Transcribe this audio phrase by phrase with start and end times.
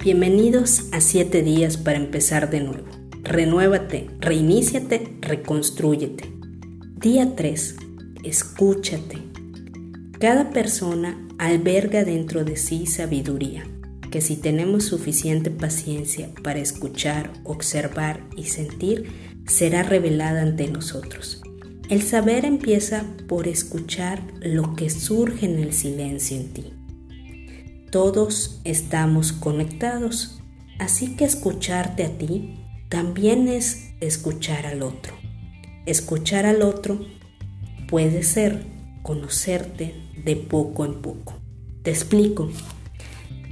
[0.00, 2.86] Bienvenidos a 7 días para empezar de nuevo.
[3.24, 6.32] Renuévate, reiníciate, reconstrúyete.
[7.00, 7.74] Día 3.
[8.22, 9.18] Escúchate.
[10.20, 13.64] Cada persona alberga dentro de sí sabiduría,
[14.12, 19.10] que si tenemos suficiente paciencia para escuchar, observar y sentir,
[19.48, 21.42] será revelada ante nosotros.
[21.88, 26.77] El saber empieza por escuchar lo que surge en el silencio en ti.
[27.90, 30.40] Todos estamos conectados,
[30.78, 35.14] así que escucharte a ti también es escuchar al otro.
[35.86, 37.00] Escuchar al otro
[37.88, 38.62] puede ser
[39.02, 41.34] conocerte de poco en poco.
[41.82, 42.50] Te explico.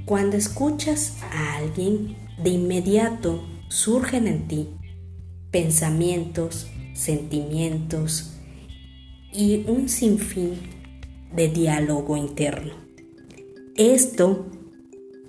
[0.04, 4.68] Cuando escuchas a alguien, de inmediato surgen en ti
[5.50, 8.34] pensamientos, sentimientos
[9.32, 10.58] y un sinfín
[11.34, 12.85] de diálogo interno.
[13.76, 14.46] Esto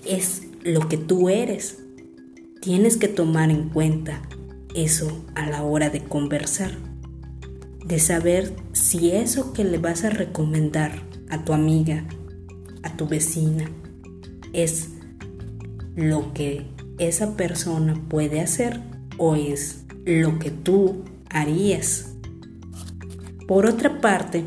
[0.05, 1.79] es lo que tú eres.
[2.61, 4.21] Tienes que tomar en cuenta
[4.73, 6.71] eso a la hora de conversar,
[7.83, 12.05] de saber si eso que le vas a recomendar a tu amiga,
[12.83, 13.69] a tu vecina,
[14.53, 14.91] es
[15.97, 16.67] lo que
[16.99, 18.79] esa persona puede hacer
[19.17, 22.13] o es lo que tú harías.
[23.45, 24.45] Por otra parte,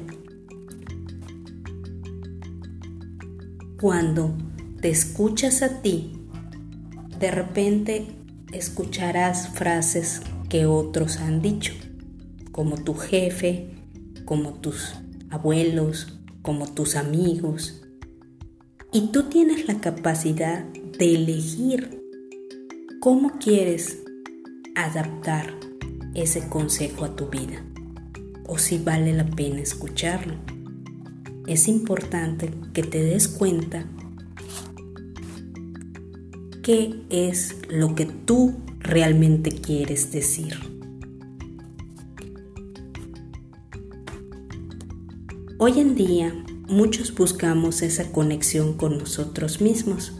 [3.80, 4.36] Cuando
[4.82, 6.12] te escuchas a ti,
[7.18, 8.08] de repente
[8.52, 11.72] escucharás frases que otros han dicho,
[12.52, 13.70] como tu jefe,
[14.26, 14.92] como tus
[15.30, 17.80] abuelos, como tus amigos.
[18.92, 20.62] Y tú tienes la capacidad
[20.98, 22.04] de elegir
[23.00, 24.02] cómo quieres
[24.76, 25.54] adaptar
[26.14, 27.64] ese consejo a tu vida
[28.46, 30.34] o si vale la pena escucharlo
[31.50, 33.84] es importante que te des cuenta
[36.62, 40.54] qué es lo que tú realmente quieres decir.
[45.58, 46.32] Hoy en día
[46.68, 50.12] muchos buscamos esa conexión con nosotros mismos.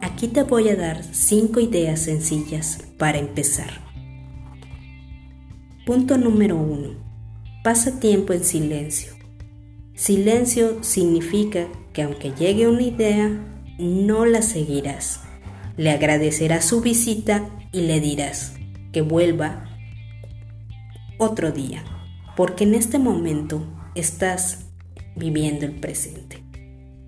[0.00, 3.84] Aquí te voy a dar cinco ideas sencillas para empezar.
[5.84, 6.94] Punto número uno.
[7.62, 9.19] Pasa tiempo en silencio.
[10.00, 13.38] Silencio significa que aunque llegue una idea,
[13.78, 15.20] no la seguirás.
[15.76, 18.54] Le agradecerás su visita y le dirás
[18.92, 19.68] que vuelva
[21.18, 21.84] otro día,
[22.34, 23.62] porque en este momento
[23.94, 24.70] estás
[25.16, 26.42] viviendo el presente.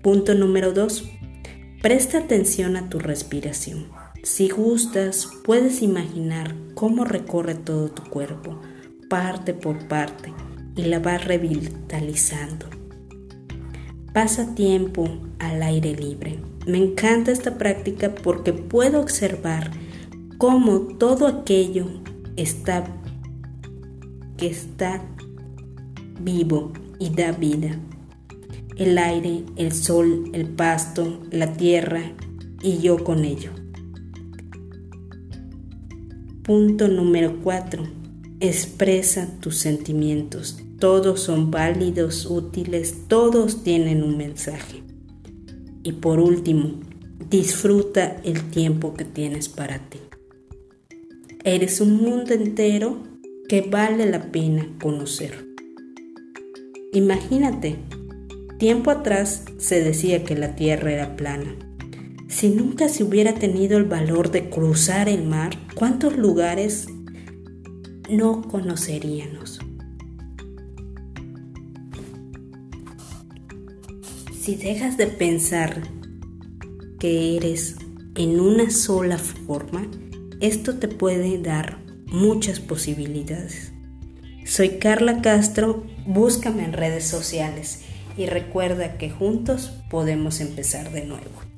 [0.03, 1.09] Punto número 2.
[1.81, 3.87] Presta atención a tu respiración.
[4.21, 8.61] Si gustas, puedes imaginar cómo recorre todo tu cuerpo,
[9.09, 10.31] parte por parte,
[10.75, 12.82] y la vas revitalizando.
[14.13, 15.09] Pasa tiempo
[15.39, 16.37] al aire libre.
[16.67, 19.71] Me encanta esta práctica porque puedo observar
[20.37, 21.87] cómo todo aquello
[22.35, 22.85] está
[24.37, 25.01] que está
[26.21, 27.79] vivo y da vida.
[28.77, 32.03] El aire, el sol, el pasto, la tierra
[32.61, 33.49] y yo con ello.
[36.43, 37.83] Punto número 4.
[38.39, 44.83] Expresa tus sentimientos todos son válidos, útiles, todos tienen un mensaje.
[45.81, 46.81] Y por último,
[47.29, 49.99] disfruta el tiempo que tienes para ti.
[51.45, 52.97] Eres un mundo entero
[53.47, 55.47] que vale la pena conocer.
[56.91, 57.77] Imagínate,
[58.59, 61.55] tiempo atrás se decía que la Tierra era plana.
[62.27, 66.87] Si nunca se hubiera tenido el valor de cruzar el mar, ¿cuántos lugares
[68.09, 69.61] no conoceríamos?
[74.43, 75.83] Si dejas de pensar
[76.99, 77.77] que eres
[78.15, 79.89] en una sola forma,
[80.41, 81.77] esto te puede dar
[82.07, 83.71] muchas posibilidades.
[84.45, 87.83] Soy Carla Castro, búscame en redes sociales
[88.17, 91.52] y recuerda que juntos podemos empezar de nuevo.